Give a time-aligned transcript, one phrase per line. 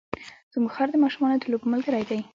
[0.53, 2.19] زموږ خر د ماشومانو د لوبو ملګری دی.